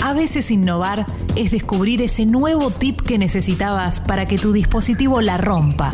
A 0.00 0.12
veces 0.12 0.50
innovar 0.50 1.06
es 1.34 1.50
descubrir 1.50 2.02
ese 2.02 2.24
nuevo 2.24 2.70
tip 2.70 3.00
que 3.00 3.18
necesitabas 3.18 4.00
para 4.00 4.26
que 4.26 4.38
tu 4.38 4.52
dispositivo 4.52 5.20
la 5.20 5.38
rompa. 5.38 5.92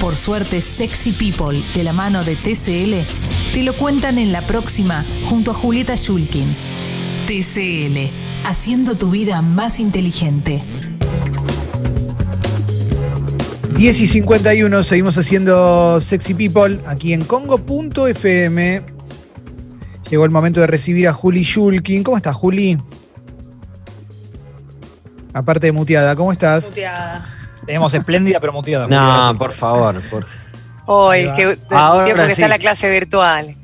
Por 0.00 0.16
suerte, 0.16 0.60
Sexy 0.60 1.12
People, 1.12 1.62
de 1.74 1.84
la 1.84 1.92
mano 1.92 2.22
de 2.22 2.36
TCL, 2.36 3.54
te 3.54 3.62
lo 3.62 3.74
cuentan 3.76 4.18
en 4.18 4.30
la 4.30 4.42
próxima 4.42 5.04
junto 5.28 5.52
a 5.52 5.54
Julieta 5.54 5.96
Shulkin. 5.96 6.54
TCL, 7.26 8.10
haciendo 8.46 8.96
tu 8.96 9.10
vida 9.10 9.40
más 9.40 9.80
inteligente. 9.80 10.62
10 13.76 14.00
y 14.02 14.06
51, 14.06 14.84
seguimos 14.84 15.16
haciendo 15.16 15.98
Sexy 16.02 16.34
People 16.34 16.78
aquí 16.86 17.14
en 17.14 17.24
Congo.fm. 17.24 18.82
Llegó 20.10 20.24
el 20.24 20.30
momento 20.30 20.60
de 20.60 20.66
recibir 20.66 21.08
a 21.08 21.14
Juli 21.14 21.44
Shulkin. 21.44 22.02
¿Cómo 22.02 22.18
estás, 22.18 22.36
Juli? 22.36 22.78
Aparte 25.32 25.66
de 25.66 25.72
muteada, 25.72 26.16
¿cómo 26.16 26.32
estás? 26.32 26.68
Muteada. 26.68 27.24
Tenemos 27.66 27.94
espléndida 27.94 28.40
pero 28.40 28.52
muteada. 28.52 28.86
No, 28.88 29.38
por 29.38 29.52
favor. 29.52 30.00
Por... 30.10 30.26
Hoy, 30.86 31.26
va. 31.26 31.36
que 31.36 31.58
Ahora 31.70 32.04
tiempo 32.04 32.22
que 32.22 32.26
sí. 32.28 32.32
está 32.32 32.48
la 32.48 32.58
clase 32.58 32.90
virtual. 32.90 33.54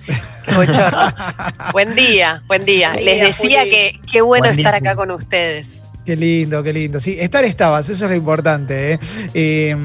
Qué 0.45 0.55
bochorno. 0.55 1.13
buen 1.73 1.95
día, 1.95 2.43
buen 2.47 2.65
día. 2.65 2.93
Buen 2.93 3.05
Les 3.05 3.15
día, 3.17 3.25
decía 3.25 3.59
Juli. 3.61 3.71
que 3.71 4.01
qué 4.11 4.21
bueno 4.21 4.45
Buen 4.45 4.57
día, 4.57 4.63
estar 4.63 4.75
acá 4.75 4.95
con 4.95 5.11
ustedes. 5.11 5.83
Qué 6.05 6.15
lindo, 6.15 6.63
qué 6.63 6.73
lindo. 6.73 7.01
Sí, 7.01 7.17
estar 7.19 7.45
estabas, 7.45 7.89
eso 7.89 8.05
es 8.05 8.11
lo 8.11 8.17
importante. 8.17 8.93
¿eh? 8.93 9.01
Eh, 9.35 9.77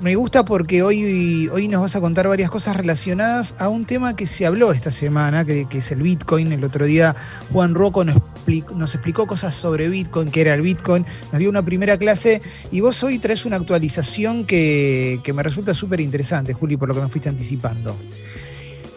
me 0.00 0.16
gusta 0.16 0.44
porque 0.44 0.82
hoy, 0.82 1.48
hoy 1.52 1.68
nos 1.68 1.82
vas 1.82 1.94
a 1.94 2.00
contar 2.00 2.26
varias 2.26 2.50
cosas 2.50 2.76
relacionadas 2.76 3.54
a 3.60 3.68
un 3.68 3.84
tema 3.84 4.16
que 4.16 4.26
se 4.26 4.44
habló 4.44 4.72
esta 4.72 4.90
semana, 4.90 5.44
que, 5.44 5.68
que 5.68 5.78
es 5.78 5.92
el 5.92 6.02
Bitcoin. 6.02 6.50
El 6.50 6.64
otro 6.64 6.84
día 6.84 7.14
Juan 7.52 7.76
Rocco 7.76 8.04
nos 8.04 8.16
explicó, 8.42 8.74
nos 8.74 8.94
explicó 8.94 9.26
cosas 9.26 9.54
sobre 9.54 9.88
Bitcoin, 9.88 10.30
qué 10.30 10.40
era 10.42 10.54
el 10.54 10.62
Bitcoin, 10.62 11.06
nos 11.30 11.38
dio 11.38 11.48
una 11.48 11.62
primera 11.62 11.96
clase 11.96 12.42
y 12.70 12.80
vos 12.80 13.02
hoy 13.02 13.18
traes 13.18 13.44
una 13.46 13.56
actualización 13.56 14.44
que, 14.44 15.20
que 15.22 15.32
me 15.32 15.42
resulta 15.42 15.74
súper 15.74 16.00
interesante, 16.00 16.52
Juli, 16.52 16.76
por 16.76 16.88
lo 16.88 16.94
que 16.94 17.00
me 17.00 17.08
fuiste 17.08 17.28
anticipando. 17.28 17.96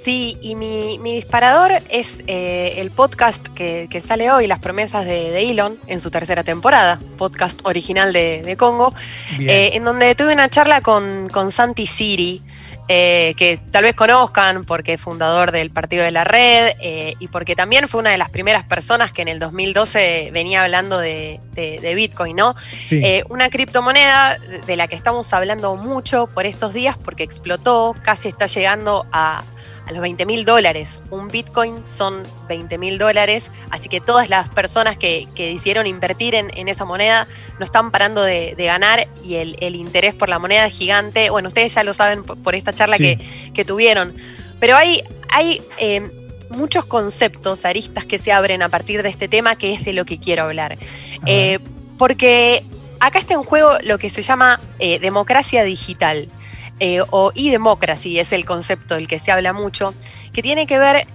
Sí, 0.05 0.37
y 0.39 0.53
mi, 0.53 0.99
mi 0.99 1.15
disparador 1.15 1.71
es 1.89 2.19
eh, 2.27 2.75
el 2.77 2.91
podcast 2.91 3.47
que, 3.55 3.87
que 3.89 4.01
sale 4.01 4.29
hoy, 4.29 4.45
Las 4.45 4.59
promesas 4.59 5.03
de, 5.03 5.31
de 5.31 5.49
Elon, 5.49 5.79
en 5.87 5.99
su 5.99 6.11
tercera 6.11 6.43
temporada, 6.43 6.99
podcast 7.17 7.59
original 7.63 8.13
de, 8.13 8.43
de 8.43 8.55
Congo, 8.55 8.93
eh, 9.39 9.71
en 9.73 9.83
donde 9.83 10.13
tuve 10.13 10.33
una 10.33 10.47
charla 10.47 10.81
con, 10.81 11.27
con 11.29 11.51
Santi 11.51 11.87
Siri, 11.87 12.43
eh, 12.87 13.33
que 13.37 13.57
tal 13.71 13.83
vez 13.83 13.95
conozcan 13.95 14.63
porque 14.65 14.93
es 14.93 15.01
fundador 15.01 15.51
del 15.51 15.71
Partido 15.71 16.03
de 16.03 16.11
la 16.11 16.23
Red 16.23 16.73
eh, 16.79 17.15
y 17.19 17.27
porque 17.29 17.55
también 17.55 17.87
fue 17.87 17.99
una 17.99 18.11
de 18.11 18.17
las 18.17 18.29
primeras 18.29 18.63
personas 18.63 19.11
que 19.11 19.21
en 19.23 19.27
el 19.27 19.39
2012 19.39 20.29
venía 20.31 20.61
hablando 20.63 20.97
de, 20.99 21.39
de- 21.53 21.79
de 21.79 21.95
Bitcoin, 21.95 22.35
¿no? 22.35 22.55
Sí. 22.57 23.01
Eh, 23.03 23.23
una 23.29 23.49
criptomoneda 23.49 24.37
de 24.37 24.75
la 24.75 24.87
que 24.87 24.95
estamos 24.95 25.33
hablando 25.33 25.75
mucho 25.75 26.27
por 26.27 26.45
estos 26.45 26.73
días 26.73 26.97
porque 26.97 27.23
explotó, 27.23 27.95
casi 28.03 28.27
está 28.27 28.45
llegando 28.45 29.05
a, 29.11 29.43
a 29.85 29.91
los 29.91 30.01
20 30.01 30.25
mil 30.25 30.45
dólares. 30.45 31.03
Un 31.11 31.27
Bitcoin 31.27 31.85
son 31.85 32.23
20 32.47 32.77
mil 32.77 32.97
dólares, 32.97 33.51
así 33.69 33.89
que 33.89 34.01
todas 34.01 34.29
las 34.29 34.49
personas 34.49 34.97
que, 34.97 35.27
que 35.35 35.53
decidieron 35.53 35.87
invertir 35.87 36.35
en, 36.35 36.51
en 36.57 36.67
esa 36.67 36.85
moneda 36.85 37.27
no 37.59 37.65
están 37.65 37.91
parando 37.91 38.23
de, 38.23 38.55
de 38.55 38.65
ganar 38.65 39.07
y 39.23 39.35
el, 39.35 39.57
el 39.59 39.75
interés 39.75 40.15
por 40.15 40.29
la 40.29 40.39
moneda 40.39 40.65
es 40.65 40.73
gigante. 40.73 41.29
Bueno, 41.29 41.47
ustedes 41.49 41.73
ya 41.73 41.83
lo 41.83 41.93
saben 41.93 42.23
por, 42.23 42.37
por 42.37 42.55
esta 42.55 42.73
charla 42.73 42.97
Sí. 42.97 43.17
que, 43.17 43.51
que 43.53 43.65
tuvieron, 43.65 44.15
pero 44.59 44.75
hay, 44.77 45.03
hay 45.29 45.61
eh, 45.79 46.09
muchos 46.49 46.85
conceptos, 46.85 47.65
aristas 47.65 48.05
que 48.05 48.17
se 48.19 48.31
abren 48.31 48.61
a 48.61 48.69
partir 48.69 49.03
de 49.03 49.09
este 49.09 49.27
tema 49.27 49.55
que 49.55 49.73
es 49.73 49.83
de 49.83 49.93
lo 49.93 50.05
que 50.05 50.17
quiero 50.19 50.43
hablar. 50.43 50.77
Eh, 51.25 51.59
porque 51.97 52.63
acá 52.99 53.19
está 53.19 53.33
en 53.33 53.43
juego 53.43 53.77
lo 53.83 53.97
que 53.97 54.09
se 54.09 54.21
llama 54.21 54.59
eh, 54.79 54.99
democracia 54.99 55.63
digital. 55.63 56.27
Eh, 56.79 57.01
o 57.09 57.31
e-democracy 57.35 58.19
es 58.19 58.31
el 58.33 58.45
concepto 58.45 58.95
del 58.95 59.07
que 59.07 59.19
se 59.19 59.31
habla 59.31 59.53
mucho, 59.53 59.93
que 60.33 60.41
tiene 60.41 60.67
que 60.67 60.77
ver 60.77 61.07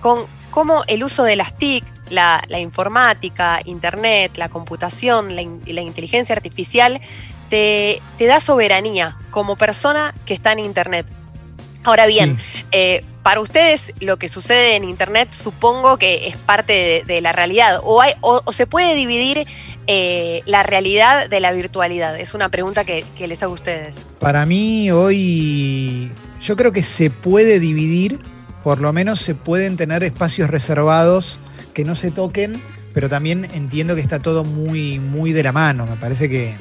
con 0.00 0.26
cómo 0.50 0.84
el 0.86 1.02
uso 1.04 1.24
de 1.24 1.36
las 1.36 1.56
TIC, 1.56 1.84
la, 2.10 2.42
la 2.48 2.60
informática, 2.60 3.60
Internet, 3.64 4.36
la 4.36 4.48
computación, 4.48 5.34
la, 5.34 5.42
in- 5.42 5.62
la 5.66 5.80
inteligencia 5.80 6.34
artificial, 6.34 7.00
te, 7.50 8.00
te 8.18 8.26
da 8.26 8.40
soberanía 8.40 9.16
como 9.30 9.56
persona 9.56 10.14
que 10.26 10.34
está 10.34 10.52
en 10.52 10.60
Internet. 10.60 11.06
Ahora 11.82 12.06
bien, 12.06 12.38
eh, 12.72 13.04
para 13.22 13.40
ustedes 13.40 13.92
lo 14.00 14.18
que 14.18 14.28
sucede 14.28 14.76
en 14.76 14.84
Internet 14.84 15.32
supongo 15.32 15.98
que 15.98 16.28
es 16.28 16.36
parte 16.36 16.72
de, 16.72 17.04
de 17.04 17.20
la 17.20 17.32
realidad 17.32 17.80
o, 17.82 18.00
hay, 18.00 18.14
o, 18.20 18.40
o 18.44 18.52
se 18.52 18.66
puede 18.66 18.94
dividir 18.94 19.46
eh, 19.86 20.42
la 20.46 20.62
realidad 20.62 21.28
de 21.28 21.40
la 21.40 21.52
virtualidad. 21.52 22.18
Es 22.18 22.34
una 22.34 22.48
pregunta 22.48 22.84
que, 22.84 23.04
les 23.26 23.42
hago 23.42 23.52
a 23.52 23.54
ustedes. 23.54 24.06
Para 24.20 24.46
mí 24.46 24.90
hoy 24.90 26.10
yo 26.42 26.56
creo 26.56 26.72
que 26.72 26.82
se 26.82 27.10
puede 27.10 27.60
dividir, 27.60 28.20
por 28.62 28.80
lo 28.80 28.92
menos 28.92 29.20
se 29.20 29.34
pueden 29.34 29.76
tener 29.76 30.02
espacios 30.04 30.50
reservados 30.50 31.38
que 31.74 31.84
no 31.84 31.94
se 31.94 32.10
toquen, 32.10 32.60
pero 32.92 33.08
también 33.08 33.46
entiendo 33.54 33.94
que 33.94 34.00
está 34.00 34.18
todo 34.20 34.44
muy, 34.44 34.98
muy 35.00 35.32
de 35.32 35.42
la 35.42 35.52
mano. 35.52 35.86
Me 35.86 35.96
parece 35.96 36.28
que, 36.28 36.56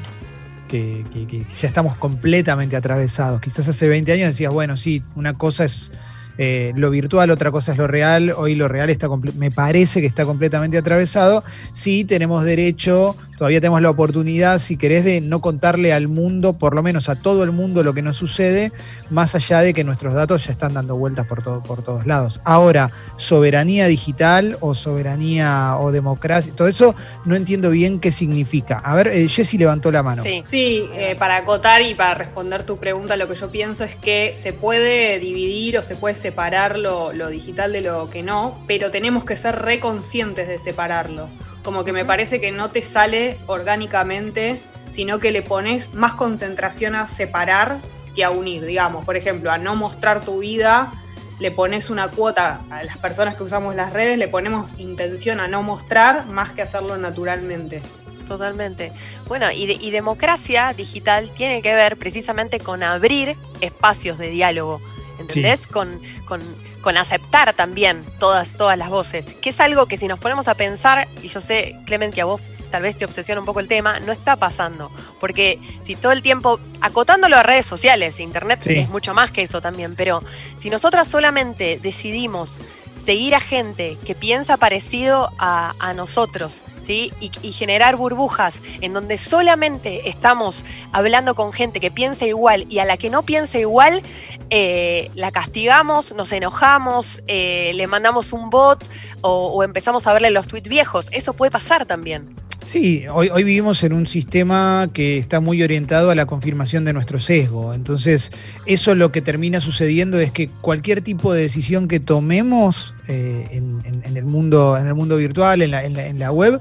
que- 0.67 1.06
que- 1.13 1.28
que 1.28 1.45
ya 1.62 1.67
estamos 1.67 1.95
completamente 1.97 2.75
atravesados. 2.75 3.39
Quizás 3.39 3.67
hace 3.67 3.88
20 3.88 4.12
años 4.13 4.29
decías, 4.29 4.51
bueno, 4.51 4.75
sí, 4.78 5.03
una 5.16 5.33
cosa 5.35 5.66
es 5.66 5.91
eh, 6.38 6.73
lo 6.75 6.89
virtual, 6.89 7.31
otra 7.31 7.51
cosa 7.51 7.71
es 7.71 7.77
lo 7.77 7.88
real. 7.88 8.33
Hoy 8.35 8.55
lo 8.55 8.67
real 8.67 8.89
está 8.89 9.07
me 9.38 9.51
parece 9.51 10.01
que 10.01 10.07
está 10.07 10.25
completamente 10.25 10.77
atravesado. 10.77 11.44
Sí 11.71 12.03
tenemos 12.03 12.44
derecho, 12.44 13.16
todavía 13.44 13.59
tenemos 13.59 13.81
la 13.81 13.90
oportunidad, 13.90 14.58
si 14.58 14.78
querés, 14.78 15.04
de 15.04 15.20
no 15.20 15.42
contarle 15.42 15.92
al 15.92 16.08
mundo, 16.08 16.54
por 16.54 16.74
lo 16.74 16.81
menos 16.81 17.09
a 17.09 17.16
todo 17.16 17.44
el 17.44 17.52
mundo, 17.52 17.84
lo 17.84 17.94
que 17.94 18.02
nos 18.02 18.16
sucede, 18.16 18.72
más 19.09 19.36
allá 19.36 19.59
de 19.59 19.74
que 19.74 19.84
nuestros 19.84 20.14
datos 20.14 20.46
ya 20.46 20.54
están 20.54 20.76
dando 20.76 20.96
vueltas 20.96 21.28
por, 21.28 21.44
todo, 21.44 21.62
por 21.62 21.84
todos 21.84 22.08
lados. 22.08 22.40
Ahora, 22.46 22.92
soberanía 23.18 23.88
digital 23.88 24.56
o 24.62 24.74
soberanía 24.74 25.76
o 25.78 25.92
democracia, 25.92 26.54
todo 26.56 26.70
eso 26.70 26.96
no 27.26 27.36
entiendo 27.36 27.70
bien 27.70 28.00
qué 28.00 28.14
significa. 28.14 28.78
A 28.78 28.96
ver, 28.96 29.08
eh, 29.08 29.28
Jessy 29.28 29.58
levantó 29.58 29.92
la 29.92 30.04
mano. 30.04 30.24
Sí. 30.24 30.88
Eh, 30.94 31.18
para 31.20 31.36
acotar 31.36 31.81
y 31.81 31.96
para 31.96 32.14
responder 32.14 32.64
tu 32.64 32.78
pregunta, 32.78 33.18
lo 33.18 33.28
que 33.28 33.36
yo 33.36 33.52
pienso 33.52 33.84
es 33.84 33.98
que 33.98 34.34
se 34.36 34.54
puede 34.54 35.20
dividir 35.20 35.78
o 35.78 35.81
se 35.81 35.98
puede 35.98 36.16
separar 36.16 36.80
lo, 36.80 37.12
lo 37.12 37.28
digital 37.28 37.74
de 37.74 37.81
lo 37.81 38.10
que 38.10 38.24
no, 38.24 38.64
pero 38.68 38.90
tenemos 38.90 39.25
que 39.25 39.36
ser 39.36 39.58
reconscientes 39.58 40.48
de 40.48 40.60
separarlo. 40.60 41.28
Como 41.63 41.84
que 41.84 41.91
me 41.94 42.06
parece 42.06 42.40
que 42.41 42.51
no 42.51 42.69
te 42.72 42.81
sale 42.81 43.40
orgánicamente, 43.47 44.62
sino 44.90 45.19
que 45.19 45.31
le 45.31 45.41
pones 45.41 45.94
más 45.94 46.13
concentración 46.13 46.96
a 46.96 47.07
separar 47.07 47.78
que 48.16 48.24
a 48.24 48.29
unir, 48.29 48.66
digamos. 48.66 49.06
Por 49.06 49.16
ejemplo, 49.16 49.51
a 49.51 49.57
no 49.57 49.75
mostrar 49.75 50.22
tu 50.24 50.40
vida, 50.40 50.91
le 51.40 51.50
pones 51.51 51.90
una 51.90 52.09
cuota 52.09 52.62
a 52.69 52.84
las 52.84 52.97
personas 52.97 53.35
que 53.35 53.44
usamos 53.44 53.75
las 53.75 53.91
redes, 53.91 54.18
le 54.19 54.28
ponemos 54.28 54.74
intención 54.78 55.40
a 55.40 55.47
no 55.47 55.63
mostrar 55.63 56.28
más 56.28 56.51
que 56.51 56.62
hacerlo 56.62 56.97
naturalmente. 56.97 57.81
Totalmente. 58.28 58.94
Bueno, 59.28 59.51
y, 59.51 59.66
de- 59.68 59.74
y 59.81 59.91
democracia 59.91 60.74
digital 60.78 61.31
tiene 61.31 61.62
que 61.62 61.74
ver 61.74 61.97
precisamente 61.97 62.59
con 62.59 62.84
abrir 62.84 63.35
espacios 63.62 64.18
de 64.18 64.30
diálogo, 64.30 64.80
¿entendés? 65.19 65.66
Con, 65.68 66.01
con- 66.25 66.41
con 66.83 66.97
aceptar 66.97 67.53
también 67.53 68.05
todas, 68.19 68.53
todas 68.53 68.77
las 68.77 68.89
voces, 68.91 69.33
que 69.41 69.49
es 69.49 69.59
algo 69.59 69.88
que 69.88 69.97
si 69.97 70.07
nos 70.07 70.19
ponemos 70.19 70.47
a 70.47 70.53
pensar, 70.53 71.07
y 71.23 71.29
yo 71.29 71.41
sé, 71.41 71.75
Clement, 71.85 72.13
que 72.13 72.21
a 72.21 72.25
vos 72.25 72.41
tal 72.69 72.81
vez 72.83 72.97
te 72.97 73.05
obsesiona 73.05 73.39
un 73.39 73.45
poco 73.45 73.59
el 73.59 73.67
tema, 73.67 73.99
no 73.99 74.11
está 74.11 74.35
pasando. 74.35 74.91
Porque 75.19 75.59
si 75.85 75.95
todo 75.95 76.11
el 76.11 76.21
tiempo, 76.21 76.59
acotándolo 76.81 77.38
a 77.38 77.44
redes 77.44 77.66
sociales, 77.66 78.19
Internet 78.19 78.61
Sí. 78.61 78.73
es 78.73 78.89
mucho 78.89 79.13
más 79.13 79.31
que 79.31 79.44
eso 79.44 79.61
también, 79.61 79.95
pero 79.95 80.21
si 80.57 80.69
nosotras 80.69 81.07
solamente 81.07 81.79
decidimos 81.81 82.61
seguir 82.96 83.36
a 83.36 83.40
gente 83.40 83.98
que 84.06 84.16
piensa 84.16 84.58
parecido 84.58 85.30
a, 85.38 85.74
a 85.80 85.94
nosotros, 85.94 86.64
¿sí? 86.81 87.12
Y, 87.20 87.52
generar 87.52 87.95
burbujas 87.95 88.62
en 88.81 88.94
donde 88.94 89.18
solamente 89.18 90.10
estamos 90.10 90.66
hablando 90.92 91.36
con 91.36 91.54
gente 91.54 91.80
que 91.80 91.92
piensa 91.92 92.25
igual 92.25 92.66
y 92.69 92.80
a 92.80 92.86
la 92.86 92.98
que 92.98 93.10
no 93.10 93.24
piensa 93.24 93.60
igual, 93.60 94.01
eh, 94.50 95.12
la 95.16 95.31
castigamos, 95.31 96.13
nos 96.13 96.31
enojamos, 96.31 97.24
eh, 97.28 97.72
le 97.75 97.88
mandamos 97.88 98.34
un 98.34 98.50
bot 98.50 98.84
o, 99.22 99.48
o 99.48 99.63
empezamos 99.63 100.07
a 100.07 100.13
verle 100.13 100.31
los 100.31 100.48
tweets 100.48 100.69
viejos. 100.69 101.10
Eso 101.12 101.34
puede 101.34 101.51
pasar 101.51 101.86
también. 101.86 102.36
Sí, 102.66 103.04
hoy, 103.12 103.30
hoy 103.30 103.44
vivimos 103.44 103.84
en 103.84 103.92
un 103.92 104.07
sistema 104.07 104.88
que 104.94 105.18
está 105.18 105.42
muy 105.42 105.62
orientado 105.62 106.12
a 106.12 106.16
la 106.16 106.25
confirmación 106.25 106.86
de 106.86 106.94
nuestro 106.94 107.19
sesgo. 107.19 107.74
Entonces, 107.74 108.31
eso 108.66 108.96
lo 108.96 109.12
que 109.12 109.22
termina 109.22 109.60
sucediendo 109.60 110.19
es 110.19 110.31
que 110.31 110.48
cualquier 110.48 111.01
tipo 111.01 111.34
de 111.34 111.42
decisión 111.42 111.89
que 111.89 112.00
tomemos 112.00 112.82
eh, 113.07 113.47
en, 113.51 113.81
en- 113.85 114.03
en 114.06 114.18
el 114.18 114.25
mundo, 114.25 114.77
en 114.77 114.88
el 114.88 114.94
mundo 114.95 115.18
virtual, 115.18 115.62
en 115.62 115.71
la, 115.71 115.83
en 115.85 115.94
la- 115.94 116.06
en 116.07 116.19
la 116.19 116.31
web, 116.31 116.59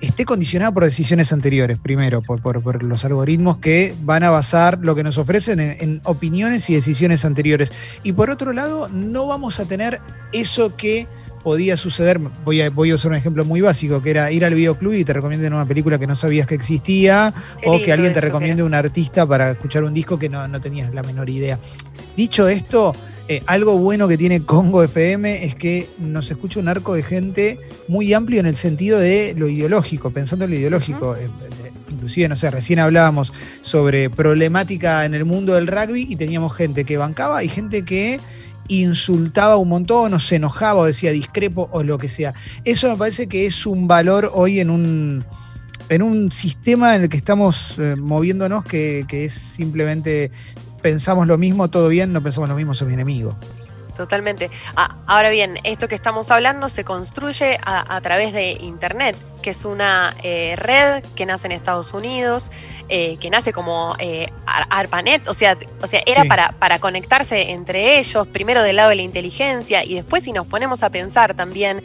esté 0.00 0.24
condicionada 0.24 0.72
por 0.72 0.84
decisiones 0.84 1.32
anteriores, 1.32 1.78
primero, 1.78 2.20
por, 2.22 2.40
por- 2.42 2.62
por 2.62 2.82
los 2.82 3.04
algoritmos 3.04 3.56
que 3.58 3.94
van 4.02 4.22
a 4.24 4.30
basar 4.30 4.78
lo 4.82 4.94
que 4.94 5.02
nos 5.02 5.16
ofrecen 5.18 5.58
en, 5.60 5.76
en 5.80 6.00
opiniones 6.04 6.68
y 6.70 6.74
decisiones 6.74 7.24
anteriores. 7.24 7.72
Y 8.02 8.12
por 8.12 8.30
otro 8.30 8.52
lado, 8.52 8.88
no 8.90 9.26
vamos 9.26 9.58
a 9.60 9.64
tener 9.64 10.00
eso 10.32 10.76
que 10.76 11.06
podía 11.42 11.76
suceder, 11.76 12.18
voy 12.44 12.60
a, 12.60 12.70
voy 12.70 12.90
a 12.90 12.96
usar 12.96 13.12
un 13.12 13.16
ejemplo 13.16 13.44
muy 13.44 13.60
básico, 13.60 14.02
que 14.02 14.10
era 14.10 14.32
ir 14.32 14.44
al 14.44 14.52
videoclub 14.54 14.92
y 14.94 15.04
te 15.04 15.12
recomienden 15.12 15.52
una 15.54 15.64
película 15.64 15.96
que 15.96 16.06
no 16.08 16.16
sabías 16.16 16.44
que 16.44 16.56
existía, 16.56 17.32
Qué 17.62 17.68
o 17.70 17.78
que 17.84 17.92
alguien 17.92 18.12
te 18.12 18.20
recomiende 18.20 18.64
un 18.64 18.74
artista 18.74 19.24
para 19.26 19.52
escuchar 19.52 19.84
un 19.84 19.94
disco 19.94 20.18
que 20.18 20.28
no, 20.28 20.46
no 20.48 20.60
tenías 20.60 20.92
la 20.92 21.04
menor 21.04 21.30
idea. 21.30 21.58
Dicho 22.16 22.48
esto, 22.48 22.92
eh, 23.28 23.42
algo 23.46 23.76
bueno 23.78 24.06
que 24.06 24.16
tiene 24.16 24.44
Congo 24.44 24.84
FM 24.84 25.44
es 25.44 25.56
que 25.56 25.90
nos 25.98 26.30
escucha 26.30 26.60
un 26.60 26.68
arco 26.68 26.94
de 26.94 27.02
gente 27.02 27.58
muy 27.88 28.14
amplio 28.14 28.38
en 28.38 28.46
el 28.46 28.54
sentido 28.54 29.00
de 29.00 29.34
lo 29.36 29.48
ideológico, 29.48 30.10
pensando 30.10 30.44
en 30.44 30.52
lo 30.52 30.56
ideológico. 30.56 31.16
Eh, 31.16 31.28
inclusive, 31.90 32.28
no 32.28 32.36
sé, 32.36 32.50
recién 32.52 32.78
hablábamos 32.78 33.32
sobre 33.62 34.10
problemática 34.10 35.04
en 35.04 35.14
el 35.14 35.24
mundo 35.24 35.54
del 35.54 35.66
rugby 35.66 36.06
y 36.08 36.14
teníamos 36.14 36.54
gente 36.54 36.84
que 36.84 36.98
bancaba 36.98 37.42
y 37.42 37.48
gente 37.48 37.84
que 37.84 38.20
insultaba 38.68 39.56
un 39.56 39.70
montón 39.70 40.14
o 40.14 40.20
se 40.20 40.36
enojaba 40.36 40.82
o 40.82 40.84
decía 40.84 41.10
discrepo 41.10 41.68
o 41.72 41.82
lo 41.82 41.98
que 41.98 42.08
sea. 42.08 42.32
Eso 42.64 42.88
me 42.88 42.96
parece 42.96 43.26
que 43.26 43.46
es 43.46 43.66
un 43.66 43.88
valor 43.88 44.30
hoy 44.34 44.60
en 44.60 44.70
un, 44.70 45.24
en 45.88 46.02
un 46.02 46.30
sistema 46.30 46.94
en 46.94 47.02
el 47.02 47.08
que 47.08 47.16
estamos 47.16 47.74
eh, 47.78 47.96
moviéndonos 47.96 48.64
que, 48.64 49.04
que 49.08 49.24
es 49.24 49.32
simplemente 49.32 50.30
pensamos 50.90 51.26
lo 51.26 51.36
mismo, 51.36 51.68
todo 51.68 51.88
bien, 51.88 52.12
no 52.12 52.22
pensamos 52.22 52.48
lo 52.48 52.54
mismo, 52.54 52.72
somos 52.74 52.94
enemigos. 52.94 53.34
Totalmente. 53.96 54.50
Ah, 54.76 54.96
ahora 55.06 55.30
bien, 55.30 55.58
esto 55.64 55.88
que 55.88 55.94
estamos 55.94 56.30
hablando 56.30 56.68
se 56.68 56.84
construye 56.84 57.58
a, 57.64 57.96
a 57.96 58.00
través 58.02 58.34
de 58.34 58.52
Internet, 58.52 59.16
que 59.42 59.50
es 59.50 59.64
una 59.64 60.14
eh, 60.22 60.54
red 60.56 61.02
que 61.14 61.24
nace 61.24 61.46
en 61.46 61.52
Estados 61.52 61.94
Unidos, 61.94 62.52
eh, 62.90 63.16
que 63.16 63.30
nace 63.30 63.54
como 63.54 63.96
eh, 63.98 64.26
Ar- 64.44 64.66
ARPANET, 64.68 65.26
o 65.28 65.32
sea, 65.34 65.56
o 65.80 65.86
sea 65.86 66.02
era 66.06 66.22
Sí. 66.22 66.28
para, 66.28 66.52
para 66.52 66.78
conectarse 66.78 67.50
entre 67.52 67.98
ellos, 67.98 68.26
primero 68.26 68.62
del 68.62 68.76
lado 68.76 68.90
de 68.90 68.96
la 68.96 69.02
inteligencia 69.02 69.82
y 69.82 69.94
después 69.94 70.22
si 70.24 70.32
nos 70.32 70.46
ponemos 70.46 70.82
a 70.82 70.90
pensar 70.90 71.34
también... 71.34 71.82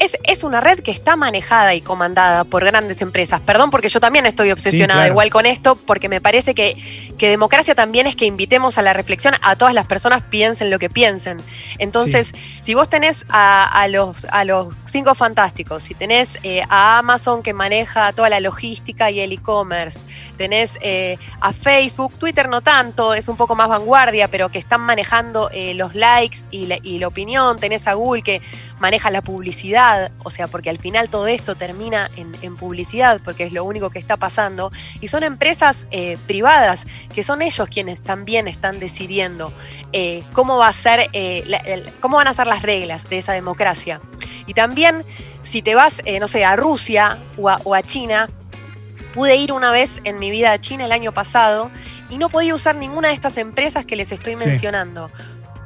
es, 0.00 0.16
es 0.24 0.42
una 0.42 0.60
red 0.60 0.80
que 0.80 0.90
está 0.90 1.14
manejada 1.14 1.74
y 1.74 1.82
comandada 1.82 2.44
por 2.44 2.64
grandes 2.64 3.02
empresas. 3.02 3.40
Perdón 3.40 3.70
porque 3.70 3.88
yo 3.88 4.00
también 4.00 4.26
estoy 4.26 4.50
obsesionada 4.50 5.02
claro. 5.02 5.12
igual 5.12 5.30
con 5.30 5.46
esto, 5.46 5.76
porque 5.76 6.08
me 6.08 6.20
parece 6.20 6.54
que, 6.54 6.76
que 7.18 7.28
democracia 7.28 7.74
también 7.74 8.06
es 8.06 8.16
que 8.16 8.24
invitemos 8.24 8.78
a 8.78 8.82
la 8.82 8.92
reflexión 8.92 9.34
a 9.42 9.56
todas 9.56 9.74
las 9.74 9.86
personas 9.86 10.22
piensen 10.22 10.70
lo 10.70 10.78
que 10.78 10.88
piensen. 10.88 11.38
Entonces, 11.78 12.32
si 12.62 12.74
vos 12.74 12.88
tenés 12.88 13.26
a, 13.28 13.64
a 13.64 13.88
los, 13.88 14.26
a 14.30 14.44
los 14.44 14.76
cinco 14.84 15.14
fantásticos, 15.14 15.82
si 15.82 15.94
tenés 15.94 16.38
eh, 16.42 16.62
a 16.68 16.98
Amazon 16.98 17.42
que 17.42 17.52
maneja 17.52 18.12
toda 18.12 18.30
la 18.30 18.40
logística 18.40 19.10
y 19.10 19.20
el 19.20 19.32
e-commerce, 19.32 19.98
tenés 20.38 20.78
eh, 20.80 21.18
a 21.40 21.52
Facebook, 21.52 22.18
Twitter 22.18 22.48
no 22.48 22.62
tanto, 22.62 23.12
es 23.12 23.28
un 23.28 23.36
poco 23.36 23.54
más 23.54 23.68
vanguardia, 23.68 24.28
pero 24.28 24.48
que 24.48 24.58
están 24.58 24.80
manejando 24.80 25.50
eh, 25.52 25.74
los 25.74 25.94
likes 25.94 26.38
y 26.50 26.66
la, 26.66 26.78
y 26.82 26.98
la 26.98 27.08
opinión, 27.08 27.58
tenés 27.58 27.86
a 27.86 27.92
Google 27.92 28.22
que 28.22 28.40
maneja 28.78 29.10
la 29.10 29.20
publicidad, 29.20 29.89
o 30.24 30.30
sea, 30.30 30.46
porque 30.48 30.70
al 30.70 30.78
final 30.78 31.08
todo 31.08 31.26
esto 31.26 31.54
termina 31.54 32.10
en, 32.16 32.32
en 32.42 32.56
publicidad, 32.56 33.20
porque 33.24 33.44
es 33.44 33.52
lo 33.52 33.64
único 33.64 33.90
que 33.90 33.98
está 33.98 34.16
pasando, 34.16 34.70
y 35.00 35.08
son 35.08 35.22
empresas 35.22 35.86
eh, 35.90 36.16
privadas, 36.26 36.86
que 37.14 37.22
son 37.22 37.42
ellos 37.42 37.68
quienes 37.68 38.02
también 38.02 38.48
están 38.48 38.78
decidiendo 38.80 39.52
eh, 39.92 40.22
cómo 40.32 40.56
va 40.58 40.68
a 40.68 40.72
ser, 40.72 41.08
eh, 41.12 41.42
la- 41.46 41.58
el- 41.58 41.90
cómo 42.00 42.16
van 42.16 42.28
a 42.28 42.34
ser 42.34 42.46
las 42.46 42.62
reglas 42.62 43.08
de 43.08 43.18
esa 43.18 43.32
democracia. 43.32 44.00
Y 44.46 44.54
también, 44.54 45.04
si 45.42 45.62
te 45.62 45.74
vas, 45.74 46.02
no 46.20 46.26
sé, 46.28 46.44
a 46.44 46.56
Rusia 46.56 47.18
o 47.36 47.48
a, 47.48 47.60
o 47.64 47.74
a 47.74 47.82
China, 47.82 48.28
pude 49.14 49.36
ir 49.36 49.52
una 49.52 49.70
vez 49.70 50.00
en 50.04 50.18
mi 50.18 50.30
vida 50.30 50.52
a 50.52 50.60
China 50.60 50.84
el 50.84 50.92
año 50.92 51.12
pasado 51.12 51.70
y 52.10 52.18
no 52.18 52.28
podía 52.28 52.54
usar 52.54 52.76
ninguna 52.76 53.08
de 53.08 53.14
estas 53.14 53.36
empresas 53.38 53.84
que 53.84 53.96
les 53.96 54.12
estoy 54.12 54.34
Sí. 54.38 54.38
mencionando, 54.46 55.10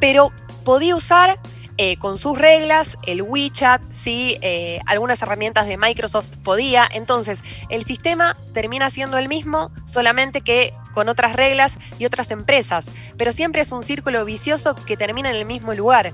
pero 0.00 0.32
podía 0.64 0.96
usar 0.96 1.38
eh, 1.76 1.96
con 1.96 2.18
sus 2.18 2.38
reglas 2.38 2.98
el 3.06 3.22
WeChat, 3.22 3.82
¿sí? 3.92 4.38
Eh, 4.42 4.80
algunas 4.86 5.20
herramientas 5.22 5.66
de 5.66 5.76
Microsoft 5.76 6.30
podía. 6.42 6.88
Entonces, 6.92 7.42
el 7.68 7.84
sistema 7.84 8.36
termina 8.52 8.90
siendo 8.90 9.18
el 9.18 9.28
mismo, 9.28 9.72
solamente 9.84 10.40
que 10.40 10.72
con 10.92 11.08
otras 11.08 11.34
reglas 11.34 11.78
y 11.98 12.06
otras 12.06 12.30
empresas, 12.30 12.86
pero 13.16 13.32
siempre 13.32 13.62
es 13.62 13.72
un 13.72 13.82
círculo 13.82 14.24
vicioso 14.24 14.74
que 14.74 14.96
termina 14.96 15.30
en 15.30 15.36
el 15.36 15.44
mismo 15.44 15.74
lugar. 15.74 16.12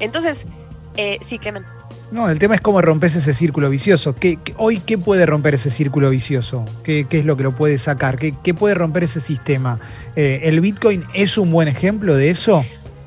Entonces, 0.00 0.46
eh, 0.96 1.18
sí, 1.20 1.38
Clemen. 1.38 1.64
No, 2.10 2.28
el 2.28 2.38
tema 2.38 2.54
es 2.54 2.60
cómo 2.60 2.80
rompes 2.82 3.16
ese 3.16 3.34
círculo 3.34 3.68
vicioso. 3.68 4.14
¿Qué, 4.14 4.38
hoy, 4.56 4.78
¿qué 4.78 4.96
puede 4.96 5.26
romper 5.26 5.54
ese 5.54 5.70
círculo 5.70 6.08
vicioso? 6.10 6.64
¿Qué, 6.84 7.06
qué 7.08 7.18
es 7.18 7.24
lo 7.24 7.36
que 7.36 7.42
lo 7.42 7.54
puede 7.54 7.78
sacar? 7.78 8.16
¿Qué, 8.16 8.34
qué 8.44 8.54
puede 8.54 8.74
romper 8.74 9.04
ese 9.04 9.20
sistema? 9.20 9.80
Eh, 10.14 10.40
¿El 10.44 10.60
Bitcoin 10.60 11.04
es 11.14 11.36
un 11.36 11.50
buen 11.50 11.66
ejemplo 11.66 12.14
de 12.14 12.30
eso? 12.30 12.64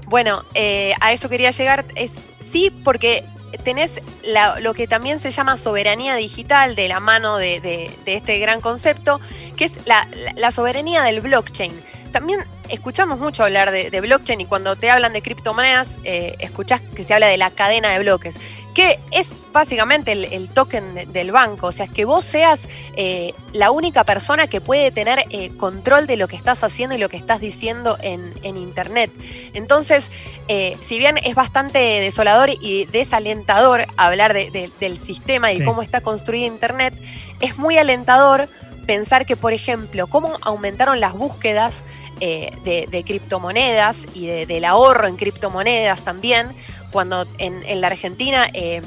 Bueno, 0.10 0.44
eh, 0.56 0.94
a 1.02 1.14
eso 1.14 1.30
quería 1.30 1.52
llegar. 1.52 1.86
Es 1.96 2.30
sí, 2.40 2.72
porque 2.84 3.24
tenés 3.64 4.02
la- 4.24 4.60
lo 4.60 4.74
que 4.74 4.88
también 4.88 5.20
se 5.20 5.30
llama 5.30 5.56
soberanía 5.56 6.16
digital 6.16 6.76
de 6.76 6.88
la 6.88 7.00
mano 7.00 7.38
de, 7.38 7.92
este 8.06 8.40
gran 8.40 8.60
concepto, 8.60 9.22
que 9.56 9.66
es 9.66 9.74
la, 9.86 10.52
soberanía 10.52 11.04
del 11.04 11.22
blockchain. 11.22 11.72
También 12.12 12.44
escuchamos 12.70 13.20
mucho 13.20 13.44
hablar 13.44 13.70
de, 13.72 13.92
de 13.92 14.02
blockchain 14.02 14.42
y 14.42 14.46
cuando 14.46 14.76
te 14.76 14.90
hablan 14.90 15.14
de 15.14 15.22
criptomonedas, 15.22 16.00
eh, 16.04 16.36
escuchás 16.40 16.82
que 16.82 17.04
se 17.04 17.14
habla 17.14 17.28
de 17.28 17.38
la 17.38 17.52
cadena 17.52 17.92
de 17.92 18.00
bloques, 18.00 18.40
que 18.76 19.00
es 19.12 19.36
básicamente 19.52 20.12
el, 20.12 20.26
el 20.26 20.50
token 20.50 20.94
de- 20.96 21.06
del 21.08 21.32
banco. 21.32 21.68
O 21.68 21.72
sea, 21.72 21.86
es 21.86 21.92
que 21.92 22.06
vos 22.06 22.24
seas 22.24 22.68
eh, 22.96 23.34
la 23.52 23.72
única 23.72 24.04
persona 24.04 24.48
que 24.48 24.62
puede 24.62 24.92
tener 24.92 25.26
eh, 25.32 25.50
control 25.58 26.08
de 26.08 26.18
lo 26.18 26.28
que 26.28 26.36
estás 26.36 26.64
haciendo 26.64 26.96
y 26.96 27.00
lo 27.00 27.10
que 27.10 27.18
estás 27.18 27.42
diciendo 27.42 27.98
en, 28.02 28.34
en 28.44 28.58
Internet. 28.58 29.12
Entonces, 29.54 30.12
eh, 30.48 30.78
si 30.82 31.00
bien 31.00 31.16
es 31.24 31.36
bastante 31.36 31.80
desolador 31.80 32.50
y 32.62 32.86
desalentador 32.86 33.88
hablar 33.98 34.34
de- 34.34 34.52
de- 34.52 34.72
del 34.80 34.98
sistema 34.98 35.52
y 35.52 35.58
Sí. 35.58 35.66
cómo 35.66 35.82
está 35.82 36.02
construido 36.02 36.46
Internet, 36.48 36.94
es 37.40 37.58
muy 37.58 37.78
alentador 37.78 38.48
pensar 38.94 39.26
que, 39.28 39.36
por 39.36 39.54
ejemplo, 39.54 40.08
cómo 40.08 40.38
aumentaron 40.42 41.00
las 41.00 41.14
búsquedas 41.14 41.84
eh, 42.22 42.52
de, 42.64 42.88
de 42.90 43.04
criptomonedas 43.04 44.06
y 44.16 44.26
de- 44.26 44.46
del 44.48 44.66
ahorro 44.66 45.08
en 45.08 45.16
criptomonedas 45.16 46.02
también, 46.04 46.48
cuando 46.92 47.28
en, 47.38 47.54
en 47.66 47.82
la 47.82 47.88
Argentina... 47.88 48.50
eh, 48.54 48.82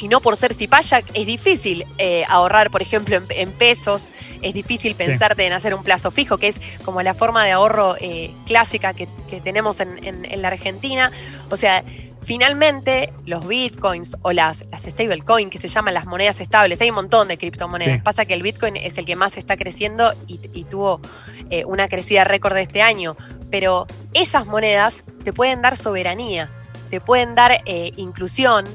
y 0.00 0.08
no 0.08 0.20
por 0.20 0.36
ser 0.36 0.52
cipaya, 0.54 1.02
es 1.14 1.24
difícil 1.24 1.86
eh, 1.98 2.24
ahorrar, 2.28 2.68
por 2.72 2.82
ejemplo, 2.82 3.14
en, 3.16 3.24
en 3.30 3.52
pesos, 3.52 4.10
es 4.42 4.52
difícil 4.52 4.96
pensarte 4.96 5.46
en 5.46 5.52
hacer 5.52 5.72
un 5.72 5.84
plazo 5.84 6.10
fijo, 6.10 6.36
que 6.36 6.48
es 6.48 6.60
como 6.84 7.00
la 7.00 7.14
forma 7.14 7.44
de 7.44 7.52
ahorro 7.52 7.94
eh, 8.00 8.32
clásica 8.44 8.92
que, 8.92 9.06
que 9.30 9.40
tenemos 9.40 9.78
en, 9.78 10.04
en- 10.04 10.24
en 10.24 10.42
la 10.42 10.48
Argentina. 10.48 11.12
O 11.48 11.56
sea, 11.56 11.84
finalmente 12.24 13.12
los 13.26 13.46
bitcoins 13.46 14.16
o 14.22 14.32
las, 14.32 14.64
las 14.70 14.82
stablecoins, 14.82 15.50
que 15.50 15.58
se 15.58 15.68
llaman 15.68 15.94
las 15.94 16.06
monedas 16.06 16.40
estables, 16.40 16.80
hay 16.80 16.90
un 16.90 16.96
montón 16.96 17.28
de 17.28 17.38
criptomonedas. 17.38 17.96
Sí. 17.96 18.02
Pasa 18.02 18.24
que 18.24 18.34
el 18.34 18.42
bitcoin 18.42 18.76
es 18.76 18.98
el 18.98 19.06
que 19.06 19.16
más 19.16 19.36
está 19.36 19.56
creciendo 19.56 20.12
y, 20.26 20.40
y 20.52 20.64
tuvo 20.64 21.00
eh, 21.50 21.64
una 21.64 21.88
crecida 21.88 22.24
récord 22.24 22.56
este 22.56 22.82
año, 22.82 23.16
pero 23.50 23.86
esas 24.12 24.46
monedas 24.46 25.04
te 25.22 25.32
pueden 25.32 25.62
dar 25.62 25.76
soberanía, 25.76 26.50
te 26.90 27.00
pueden 27.00 27.34
dar 27.34 27.62
eh, 27.66 27.92
inclusión. 27.96 28.66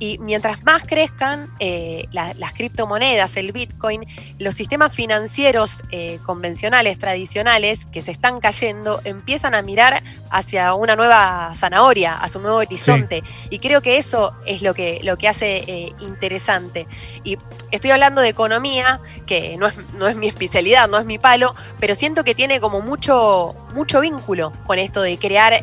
Y 0.00 0.16
mientras 0.18 0.64
más 0.64 0.84
crezcan 0.84 1.50
eh, 1.60 2.06
la- 2.10 2.32
las 2.34 2.54
criptomonedas, 2.54 3.36
el 3.36 3.52
Bitcoin, 3.52 4.06
los 4.38 4.54
sistemas 4.54 4.94
financieros 4.94 5.82
eh, 5.90 6.18
convencionales, 6.24 6.98
tradicionales, 6.98 7.84
que 7.84 8.00
se 8.00 8.10
están 8.10 8.40
cayendo, 8.40 9.00
empiezan 9.04 9.54
a 9.54 9.60
mirar 9.60 10.02
hacia 10.30 10.72
una 10.72 10.96
nueva 10.96 11.52
zanahoria, 11.54 12.14
hacia 12.18 12.38
un 12.38 12.44
nuevo 12.44 12.58
horizonte. 12.58 13.22
Y 13.50 13.58
creo 13.58 13.82
que 13.82 13.98
eso 13.98 14.32
es 14.46 14.62
lo 14.62 14.72
que, 14.72 15.00
lo 15.02 15.18
que 15.18 15.28
hace 15.28 15.58
eh, 15.66 15.92
interesante. 16.00 16.86
Y 17.22 17.36
estoy 17.70 17.90
hablando 17.90 18.22
de 18.22 18.30
economía, 18.30 19.00
que 19.26 19.58
no 19.58 19.66
es, 19.66 19.76
no 19.98 20.08
es 20.08 20.16
mi 20.16 20.28
especialidad, 20.28 20.88
no 20.88 20.98
es 20.98 21.04
mi 21.04 21.18
palo, 21.18 21.54
pero 21.78 21.94
siento 21.94 22.24
que 22.24 22.34
tiene 22.34 22.58
como 22.58 22.80
mucho, 22.80 23.54
mucho 23.74 24.00
vínculo 24.00 24.54
con 24.64 24.78
esto 24.78 25.02
de 25.02 25.18
crear 25.18 25.62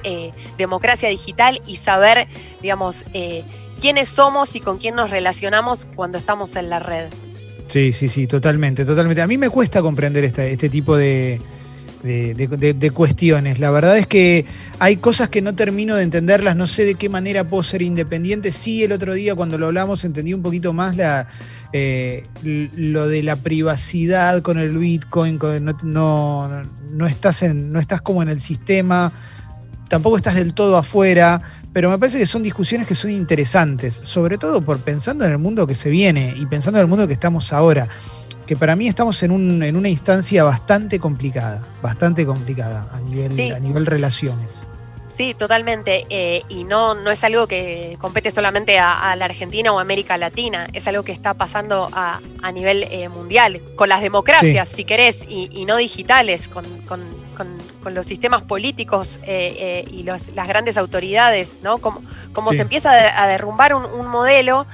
democracia 0.60 1.10
digital 1.10 1.60
y 1.66 1.78
saber, 1.78 2.28
digamos, 2.62 3.04
quiénes 3.80 4.08
somos 4.10 4.56
y 4.56 4.60
con 4.60 4.78
quién 4.78 4.96
nos 4.96 5.10
relacionamos 5.10 5.88
cuando 5.96 6.18
estamos 6.18 6.56
en 6.56 6.70
la 6.70 6.80
red. 6.80 7.10
Sí, 7.68 7.92
sí, 7.94 8.08
sí, 8.08 8.28
totalmente, 8.28 8.86
totalmente. 8.86 9.22
A 9.22 9.28
mí 9.28 9.38
me 9.38 9.50
cuesta 9.50 9.82
comprender 9.82 10.24
este 10.24 10.70
tipo 10.70 10.96
de, 10.96 11.42
de- 12.04 12.92
cuestiones. 12.92 13.60
La 13.60 13.70
verdad 13.72 13.98
es 13.98 14.08
que 14.08 14.46
hay 14.80 14.96
cosas 14.98 15.28
que 15.30 15.42
no 15.42 15.54
termino 15.56 15.96
de 15.96 16.04
entenderlas, 16.04 16.56
no 16.56 16.66
sé 16.68 16.86
de 16.86 16.96
qué 16.96 17.10
manera 17.10 17.44
puedo 17.48 17.64
ser 17.64 17.82
independiente. 17.82 18.52
Sí, 18.54 18.84
el 18.84 18.94
otro 18.94 19.14
día 19.14 19.36
cuando 19.36 19.58
lo 19.58 19.66
hablamos 19.68 20.06
entendí 20.06 20.34
un 20.34 20.42
poquito 20.42 20.72
más 20.72 20.96
la, 20.96 21.28
eh, 21.74 22.26
lo 22.44 23.08
de 23.10 23.24
la 23.24 23.36
privacidad 23.36 24.42
con 24.42 24.58
el 24.60 24.78
Bitcoin, 24.78 25.38
no- 25.84 26.64
no 26.92 27.06
estás 27.08 27.44
en, 27.44 27.72
no 27.74 27.80
estás 27.80 28.02
como 28.02 28.22
en 28.22 28.30
el 28.30 28.40
sistema, 28.40 29.12
tampoco 29.90 30.16
estás 30.18 30.36
del 30.36 30.54
todo 30.54 30.78
afuera. 30.78 31.42
Pero 31.74 31.90
me 31.90 31.98
parece 32.00 32.18
que 32.18 32.26
son 32.26 32.44
discusiones 32.44 32.88
que 32.88 32.96
son 32.96 33.12
interesantes, 33.12 33.94
sobre 34.04 34.38
todo 34.38 34.62
por 34.62 34.80
pensando 34.80 35.26
en 35.26 35.32
el 35.32 35.38
mundo 35.38 35.68
que 35.68 35.76
se 35.76 35.90
viene 35.90 36.34
y 36.38 36.46
pensando 36.46 36.80
en 36.80 36.86
el 36.86 36.90
mundo 36.90 37.06
que 37.08 37.14
estamos 37.14 37.54
ahora, 37.54 37.88
que 38.48 38.56
para 38.56 38.76
mí 38.76 38.88
estamos 38.88 39.22
en, 39.24 39.32
un- 39.32 39.62
en 39.62 39.76
una 39.76 39.90
instancia 39.90 40.44
bastante 40.44 41.00
complicada, 41.00 41.62
bastante 41.82 42.26
complicada 42.26 42.88
a 42.92 43.02
nivel, 43.02 43.32
Sí. 43.34 43.52
a 43.52 43.60
nivel 43.60 43.86
relaciones. 43.86 44.66
Sí, 45.12 45.34
totalmente. 45.34 46.06
Eh, 46.10 46.44
y 46.50 46.64
no, 46.64 46.94
no 46.94 47.10
es 47.12 47.24
algo 47.24 47.48
que 47.48 47.96
compete 48.00 48.30
solamente 48.30 48.78
a, 48.78 49.16
la 49.16 49.26
Argentina 49.26 49.72
o 49.72 49.80
América 49.80 50.18
Latina, 50.18 50.68
es 50.74 50.88
algo 50.88 51.04
que 51.04 51.12
está 51.12 51.34
pasando 51.34 51.90
a, 51.92 52.20
nivel 52.54 52.84
eh, 52.92 53.10
mundial, 53.10 53.62
con 53.76 53.90
las 53.90 54.02
democracias, 54.02 54.70
si 54.70 54.84
querés, 54.84 55.24
y, 55.28 55.66
no 55.66 55.78
digitales, 55.78 56.48
con, 56.48 56.66
los 57.92 58.06
sistemas 58.06 58.44
políticos 58.44 59.20
eh, 59.24 59.86
y 59.92 60.04
las 60.04 60.48
grandes 60.48 60.78
autoridades, 60.78 61.60
¿no? 61.64 61.80
Como, 61.80 62.02
como 62.34 62.54
se 62.54 62.62
empieza 62.62 62.92
a, 62.92 63.28
derrumbar 63.28 63.74
un, 63.74 64.08
modelo. 64.08 64.66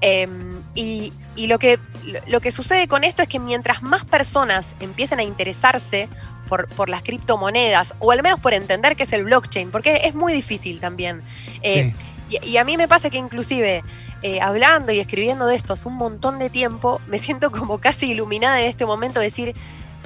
Em, 0.00 0.62
y, 0.74 1.12
lo, 1.46 1.58
que, 1.58 1.78
lo 2.26 2.40
que 2.40 2.50
sucede 2.50 2.86
con 2.88 3.04
esto 3.04 3.22
es 3.22 3.28
que 3.28 3.38
mientras 3.38 3.82
más 3.82 4.04
personas 4.04 4.74
empiecen 4.80 5.18
a 5.18 5.22
interesarse 5.22 6.08
por, 6.48 6.88
las 6.88 7.02
criptomonedas, 7.02 7.94
o 8.00 8.10
al 8.10 8.22
menos 8.22 8.40
por 8.40 8.52
entender 8.52 8.96
qué 8.96 9.04
es 9.04 9.12
el 9.12 9.24
blockchain, 9.24 9.70
porque 9.70 10.02
es 10.04 10.14
muy 10.14 10.32
difícil 10.32 10.80
también. 10.80 11.22
Eh, 11.62 11.94
y, 12.28 12.56
a 12.56 12.64
mí 12.64 12.76
me 12.76 12.88
pasa 12.88 13.10
que 13.10 13.18
inclusive 13.18 13.82
eh, 14.22 14.40
hablando 14.40 14.92
y 14.92 15.00
escribiendo 15.00 15.46
de 15.46 15.54
esto 15.54 15.72
hace 15.72 15.88
un 15.88 15.96
montón 15.96 16.38
de 16.38 16.50
tiempo, 16.50 17.00
me 17.06 17.18
siento 17.18 17.50
como 17.50 17.78
casi 17.78 18.10
iluminada 18.10 18.60
en 18.60 18.66
este 18.66 18.84
momento 18.84 19.20
de 19.20 19.26
decir, 19.26 19.54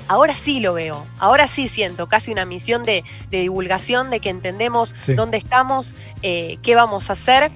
ahora 0.09 0.37
sí 0.37 0.61
lo 0.61 0.75
veo, 0.75 1.07
ahora 1.19 1.49
sí 1.49 1.69
siento 1.69 2.09
casi 2.09 2.33
una 2.33 2.45
misión 2.45 2.85
de, 2.85 3.05
divulgación, 3.31 4.11
de 4.11 4.21
que 4.21 4.31
entendemos 4.31 4.95
dónde 5.09 5.37
estamos, 5.37 5.95
eh, 6.23 6.59
qué 6.63 6.75
vamos 6.75 7.11
a 7.11 7.15
hacer. 7.15 7.51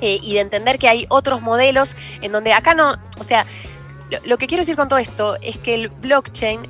y 0.00 0.32
de 0.32 0.40
entender 0.40 0.78
que 0.78 0.88
hay 0.88 1.06
otros 1.10 1.42
modelos 1.42 1.94
en 2.22 2.32
donde 2.32 2.54
acá 2.54 2.72
no, 2.72 2.96
o 3.18 3.24
sea, 3.24 3.44
lo, 4.24 4.38
que 4.38 4.46
quiero 4.46 4.62
decir 4.62 4.74
con 4.74 4.88
todo 4.88 4.98
esto 4.98 5.36
es 5.42 5.58
que 5.58 5.74
el 5.74 5.88
blockchain 5.88 6.62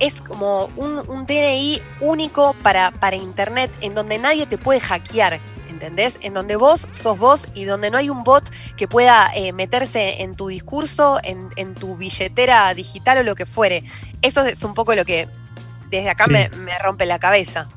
es 0.00 0.22
como 0.22 0.70
un, 0.76 1.26
DNI 1.26 1.80
único 2.00 2.54
para, 2.62 2.90
para 2.90 3.16
Internet 3.16 3.70
en 3.82 3.94
donde 3.94 4.18
nadie 4.18 4.46
te 4.46 4.58
puede 4.58 4.80
hackear. 4.80 5.38
¿Entendés? 5.80 6.18
En 6.20 6.34
donde 6.34 6.56
vos 6.56 6.88
sos 6.90 7.18
vos 7.18 7.48
y 7.54 7.64
donde 7.64 7.90
no 7.90 7.96
hay 7.96 8.10
un 8.10 8.22
bot 8.22 8.44
que 8.76 8.86
pueda 8.86 9.30
eh, 9.34 9.54
meterse 9.54 10.20
en 10.22 10.36
tu 10.36 10.48
discurso, 10.48 11.18
en, 11.24 11.74
tu 11.74 11.96
billetera 11.96 12.72
digital 12.74 13.18
o 13.18 13.22
lo 13.22 13.34
que 13.34 13.46
fuere. 13.46 13.84
Eso 14.20 14.44
es 14.44 14.62
un 14.62 14.74
poco 14.74 14.94
lo 14.94 15.06
que 15.06 15.26
desde 15.88 16.10
acá 16.10 16.26
me, 16.26 16.50
rompe 16.82 17.06
la 17.06 17.18
cabeza. 17.18 17.68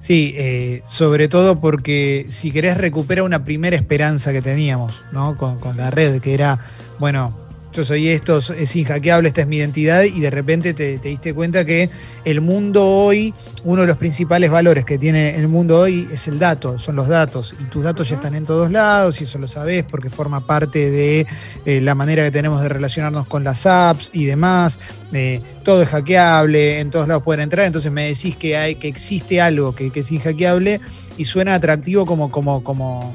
Sí, 0.00 0.32
eh, 0.36 0.82
sobre 0.86 1.26
todo 1.26 1.60
porque 1.60 2.26
si 2.28 2.52
querés 2.52 2.76
recuperar 2.76 3.24
una 3.24 3.44
primera 3.44 3.74
esperanza 3.74 4.32
que 4.32 4.40
teníamos, 4.40 5.02
¿no? 5.10 5.36
Con, 5.36 5.58
con 5.58 5.76
la 5.76 5.90
red, 5.90 6.20
que 6.20 6.32
era, 6.32 6.60
bueno, 7.00 7.49
yo 7.72 7.84
soy 7.84 8.08
esto, 8.08 8.38
es 8.38 8.76
inhackeable, 8.76 9.28
esta 9.28 9.42
es 9.42 9.46
mi 9.46 9.56
identidad, 9.56 10.02
y 10.02 10.20
de 10.20 10.30
repente 10.30 10.74
te, 10.74 10.98
diste 10.98 11.32
cuenta 11.32 11.64
que 11.64 11.88
el 12.24 12.40
mundo 12.40 12.84
hoy, 12.84 13.32
uno 13.64 13.82
de 13.82 13.88
los 13.88 13.96
principales 13.96 14.50
valores 14.50 14.84
que 14.84 14.98
tiene 14.98 15.36
el 15.36 15.48
mundo 15.48 15.78
hoy 15.78 16.08
es 16.10 16.26
el 16.26 16.38
dato, 16.38 16.78
son 16.78 16.96
los 16.96 17.06
datos, 17.08 17.54
y 17.60 17.64
tus 17.64 17.84
datos 17.84 18.08
ya 18.08 18.16
están 18.16 18.34
en 18.34 18.44
todos 18.44 18.70
lados, 18.70 19.20
y 19.20 19.24
eso 19.24 19.38
lo 19.38 19.46
sabes 19.46 19.84
porque 19.84 20.10
forma 20.10 20.44
parte 20.46 20.90
de 20.90 21.26
eh, 21.64 21.80
la 21.80 21.94
manera 21.94 22.24
que 22.24 22.30
tenemos 22.30 22.60
de 22.60 22.68
relacionarnos 22.68 23.26
con 23.26 23.44
las 23.44 23.66
apps 23.66 24.10
y 24.12 24.24
demás. 24.24 24.80
Eh, 25.12 25.40
todo 25.64 25.82
es 25.82 25.88
hackeable, 25.88 26.80
en 26.80 26.90
todos 26.90 27.06
lados 27.06 27.22
pueden 27.22 27.42
entrar, 27.42 27.66
entonces 27.66 27.92
me 27.92 28.08
decís 28.08 28.34
que 28.36 28.56
hay, 28.56 28.76
que 28.76 28.88
existe 28.88 29.40
algo 29.40 29.74
que, 29.74 29.90
que 29.90 30.00
es 30.00 30.10
inhackeable 30.10 30.80
y 31.16 31.24
suena 31.24 31.54
atractivo 31.54 32.06
como, 32.06 32.30
como, 32.30 32.64
como 32.64 33.14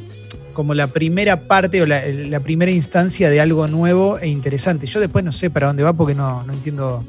como 0.55 0.73
la 0.73 0.87
primera 0.87 1.41
parte 1.41 1.83
o 1.83 1.85
la, 1.85 2.39
primera 2.39 2.71
instancia 2.71 3.29
de 3.29 3.39
algo 3.39 3.67
nuevo 3.67 4.17
e 4.17 4.27
interesante. 4.27 4.87
Yo 4.87 4.99
después 4.99 5.23
no 5.23 5.31
sé 5.31 5.51
para 5.51 5.67
dónde 5.67 5.83
va 5.83 5.93
porque 5.93 6.15
no, 6.15 6.41
no 6.41 6.53
entiendo, 6.53 7.05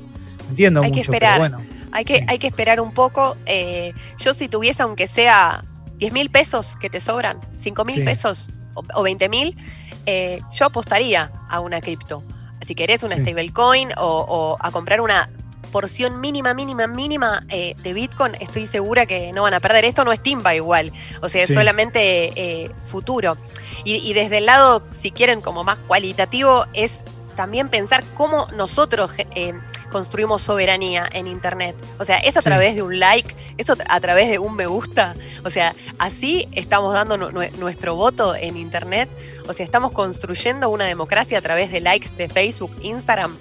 entiendo 0.51 0.83
hay 0.83 0.91
mucho, 0.91 0.97
que 0.97 1.17
esperar, 1.17 1.39
bueno. 1.39 1.59
Hay 1.93 2.05
que, 2.05 2.27
hay 2.29 2.39
que 2.39 2.49
esperar 2.49 2.81
un 2.81 2.93
poco. 2.93 3.39
Eh, 3.47 3.95
yo 4.19 4.35
si 4.35 4.49
tuviese, 4.49 4.83
aunque 4.83 5.07
sea 5.07 5.65
10 5.97 6.13
mil 6.13 6.29
pesos 6.29 6.77
que 6.77 6.91
te 6.91 7.01
sobran, 7.01 7.41
5 7.57 7.85
mil 7.87 8.05
pesos 8.05 8.49
o, 8.75 9.03
20 9.03 9.31
mil, 9.31 9.57
eh, 10.05 10.43
yo 10.53 10.67
apostaría 10.67 11.31
a 11.49 11.61
una 11.61 11.81
cripto. 11.81 12.23
Si 12.61 12.75
querés 12.75 13.03
una 13.03 13.17
stablecoin 13.17 13.91
o, 13.97 14.27
o 14.29 14.57
a 14.61 14.71
comprar 14.71 15.01
una 15.01 15.31
porción 15.77 16.23
mínima, 16.23 16.55
mínima, 16.55 16.87
mínima 16.87 17.45
eh, 17.51 17.75
de 17.83 17.93
Bitcoin, 17.93 18.35
estoy 18.41 18.67
segura 18.67 19.05
que 19.05 19.31
no 19.35 19.43
van 19.43 19.53
a 19.53 19.61
perder. 19.61 19.85
Esto 19.85 20.07
no 20.07 20.13
es 20.13 20.23
timba 20.23 20.55
igual, 20.55 20.91
o 21.21 21.29
sea, 21.29 21.43
es 21.43 21.53
solamente 21.53 22.33
eh, 22.35 22.71
futuro. 22.83 23.37
Y, 23.85 24.15
desde 24.15 24.39
el 24.39 24.47
lado, 24.47 24.83
si 24.91 25.11
quieren, 25.11 25.43
como 25.43 25.65
más 25.65 25.79
cualitativo, 25.81 26.65
es 26.73 27.05
también 27.37 27.69
pensar 27.69 28.03
cómo 28.15 28.47
nosotros 28.55 29.13
eh, 29.19 29.53
construimos 29.91 30.41
soberanía 30.41 31.07
en 31.13 31.27
Internet. 31.27 31.77
O 31.99 32.07
sea, 32.07 32.17
es 32.21 32.39
a 32.39 32.41
través 32.41 32.75
de 32.75 32.81
un 32.81 32.99
like, 32.99 33.37
es 33.59 33.69
a 33.69 34.01
través 34.01 34.31
de 34.31 34.39
un 34.39 34.57
me 34.57 34.65
gusta. 34.65 35.15
O 35.45 35.51
sea, 35.51 35.75
así 35.99 36.49
estamos 36.53 36.95
dando 36.95 37.19
nuestro 37.19 37.95
voto 37.97 38.35
en 38.35 38.57
Internet. 38.57 39.11
O 39.47 39.53
sea, 39.53 39.63
estamos 39.63 39.93
construyendo 39.93 40.71
una 40.71 40.87
democracia 40.87 41.37
a 41.37 41.43
través 41.43 41.71
de 41.71 41.83
likes 41.83 42.09
de 42.17 42.31
Facebook, 42.31 42.75
Instagram. 42.81 43.37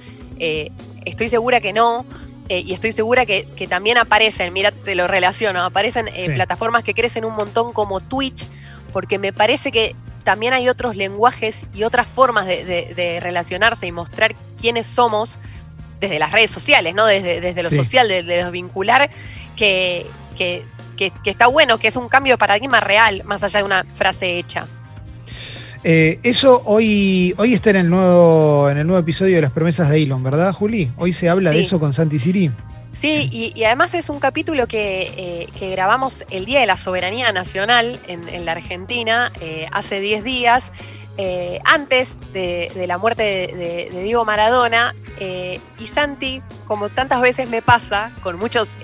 estoy 1.06 1.30
segura 1.30 1.62
que 1.62 1.72
no. 1.72 2.06
Eh, 2.48 2.60
y 2.60 2.74
estoy 2.74 2.92
segura 2.92 3.25
que, 3.25 3.46
también 3.68 3.98
aparecen, 3.98 4.54
mira, 4.54 4.72
te 4.72 4.94
lo 4.96 5.08
relaciono, 5.08 5.64
aparecen 5.64 6.08
en 6.14 6.36
plataformas 6.36 6.84
que 6.84 6.94
crecen 6.94 7.25
un 7.25 7.34
montón 7.34 7.74
como 7.74 8.00
Twitch, 8.02 8.48
porque 8.94 9.18
me 9.18 9.34
parece 9.34 9.72
que 9.72 9.96
también 10.24 10.54
hay 10.54 10.70
otros 10.70 10.96
lenguajes 10.96 11.66
y 11.74 11.84
otras 11.84 12.08
formas 12.08 12.48
de, 12.48 13.20
relacionarse 13.22 13.88
y 13.88 13.92
mostrar 13.92 14.36
quiénes 14.60 14.86
somos 14.86 15.40
desde 16.00 16.20
las 16.20 16.32
redes 16.32 16.52
sociales, 16.52 16.94
¿no? 16.94 17.06
Desde, 17.06 17.42
desde 17.42 17.64
lo 17.64 17.72
social, 17.72 18.08
desde 18.08 18.50
vincular, 18.52 19.10
que, 19.56 20.06
que, 20.38 20.64
que, 20.98 21.12
está 21.25 21.48
bueno, 21.48 21.78
que 21.78 21.88
es 21.88 21.96
un 21.96 22.10
cambio 22.10 22.34
de 22.34 22.38
paradigma 22.38 22.80
real, 22.80 23.24
más 23.24 23.44
allá 23.44 23.60
de 23.60 23.66
una 23.66 23.86
frase 23.94 24.38
hecha. 24.38 24.68
Eh, 25.88 26.20
eso 26.24 26.63
hoy, 26.65 27.36
hoy 27.38 27.54
está 27.54 27.70
en 27.70 27.75
el, 27.75 27.89
nuevo, 27.92 28.68
en 28.72 28.80
el 28.80 28.88
nuevo 28.88 29.00
episodio 29.00 29.36
de 29.36 29.42
las 29.44 29.51
promesas 29.51 29.88
de 29.88 30.01
Elon, 30.01 30.24
¿verdad, 30.24 30.51
Juli? 30.51 30.89
Hoy 30.98 31.13
se 31.13 31.30
habla 31.30 31.51
de 31.51 31.62
eso 31.62 31.80
con 31.80 31.94
Santi 31.94 32.18
Siri. 32.18 32.50
Sí, 32.92 33.30
y, 33.32 33.63
además 33.65 33.94
es 33.94 34.10
un 34.10 34.20
capítulo 34.20 34.65
que, 34.65 35.48
eh, 35.62 35.70
grabamos 35.75 36.25
el 36.32 36.46
Día 36.46 36.60
de 36.60 36.65
la 36.65 36.75
Soberanía 36.75 37.32
Nacional 37.34 38.00
en, 38.08 38.46
la 38.46 38.54
Argentina 38.54 39.32
eh, 39.42 39.68
hace 39.72 40.00
10 40.00 40.24
días. 40.24 40.72
Antes 41.64 42.18
de, 42.34 42.72
la 42.88 42.98
muerte 42.98 43.24
de, 43.24 44.02
Diego 44.02 44.26
Maradona, 44.26 44.94
y 45.20 45.88
Santi, 45.88 46.42
como 46.68 46.90
tantas 46.90 47.22
veces 47.22 47.50
me 47.50 47.62
pasa, 47.62 48.12
con 48.22 48.38
muchos 48.38 48.76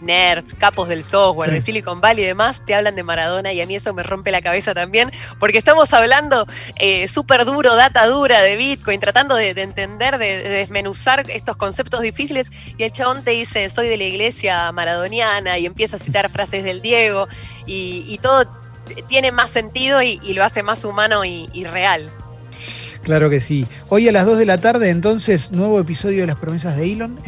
nerds, 0.00 0.54
capos 0.54 0.88
del 0.88 1.04
software, 1.04 1.50
de 1.50 1.60
Silicon 1.60 2.00
Valley 2.00 2.24
y 2.24 2.26
demás, 2.26 2.62
te 2.64 2.74
hablan 2.74 2.96
de 2.96 3.02
Maradona 3.02 3.52
y 3.52 3.60
a 3.60 3.66
mí 3.66 3.74
eso 3.74 3.92
me 3.92 4.02
rompe 4.02 4.30
la 4.30 4.40
cabeza 4.40 4.74
también, 4.74 5.10
porque 5.38 5.58
estamos 5.58 5.92
hablando 5.92 6.46
eh, 6.76 7.08
súper 7.08 7.44
duro, 7.44 7.76
data 7.76 8.06
dura 8.06 8.40
de 8.42 8.56
Bitcoin, 8.56 9.00
tratando 9.00 9.34
de, 9.34 9.50
entender, 9.50 10.18
de, 10.18 10.48
desmenuzar 10.48 11.30
estos 11.30 11.56
conceptos 11.56 12.00
difíciles 12.00 12.48
y 12.76 12.82
el 12.82 12.92
chabón 12.92 13.22
te 13.22 13.32
dice, 13.32 13.68
soy 13.68 13.88
de 13.88 13.96
la 13.96 14.04
iglesia 14.04 14.72
maradoniana 14.72 15.58
y 15.58 15.66
empieza 15.66 15.96
a 15.96 15.98
citar 15.98 16.30
frases 16.30 16.64
del 16.64 16.80
Diego 16.80 17.28
y, 17.66 18.18
todo 18.22 18.59
tiene 19.08 19.32
más 19.32 19.50
sentido 19.50 20.02
y, 20.02 20.18
lo 20.32 20.44
hace 20.44 20.62
más 20.62 20.84
humano 20.84 21.24
y, 21.24 21.48
y 21.52 21.64
real. 21.64 22.10
Claro 23.02 23.30
que 23.30 23.40
sí. 23.40 23.66
Hoy 23.88 24.08
a 24.08 24.12
las 24.12 24.26
2 24.26 24.38
de 24.38 24.46
la 24.46 24.58
tarde, 24.58 24.90
entonces, 24.90 25.52
nuevo 25.52 25.80
episodio 25.80 26.20
de 26.20 26.26
Las 26.26 26.36
Promesas 26.36 26.76
de 26.76 26.92
Elon. 26.92 27.18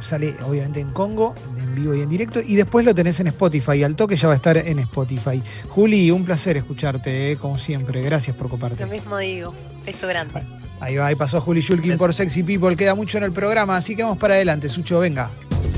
sale 0.00 0.34
obviamente 0.44 0.80
en 0.80 0.92
Congo, 0.92 1.34
en 1.56 1.74
vivo 1.74 1.94
y 1.94 2.02
en 2.02 2.08
directo. 2.08 2.40
Y 2.44 2.54
después 2.54 2.84
lo 2.84 2.94
tenés 2.94 3.18
en 3.20 3.26
Spotify. 3.28 3.82
Al 3.82 3.96
toque 3.96 4.16
ya 4.16 4.28
va 4.28 4.34
a 4.34 4.36
estar 4.36 4.56
en 4.56 4.78
Spotify. 4.78 5.42
Juli, 5.68 6.10
un 6.10 6.24
placer 6.24 6.56
escucharte, 6.56 7.32
eh, 7.32 7.36
como 7.36 7.58
siempre. 7.58 8.02
Gracias 8.02 8.36
por 8.36 8.48
compartir. 8.48 8.86
Lo 8.86 8.92
mismo 8.92 9.18
digo. 9.18 9.54
Beso 9.84 10.06
grande. 10.06 10.42
Ahí 10.80 10.96
va, 10.96 11.06
ahí 11.06 11.14
pasó 11.14 11.40
Juli 11.40 11.60
Shulkin 11.60 11.98
por 11.98 12.14
Sexy 12.14 12.42
People. 12.42 12.76
Queda 12.76 12.94
mucho 12.94 13.18
en 13.18 13.24
el 13.24 13.32
programa, 13.32 13.76
así 13.76 13.96
que 13.96 14.02
vamos 14.02 14.18
para 14.18 14.34
adelante. 14.34 14.68
Sucho, 14.68 15.00
venga. 15.00 15.30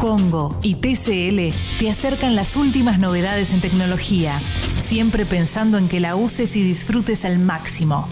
Congo 0.05 0.55
y 0.63 0.75
TCL 0.75 1.57
te 1.79 1.89
acercan 1.89 2.37
las 2.37 2.57
últimas 2.57 2.99
novedades 2.99 3.55
en 3.55 3.63
tecnología, 3.63 4.39
siempre 4.79 5.25
pensando 5.25 5.79
en 5.79 5.89
que 5.89 5.99
la 5.99 6.15
uses 6.15 6.57
y 6.57 6.63
disfrutes 6.63 7.25
al 7.25 7.39
máximo. 7.39 8.07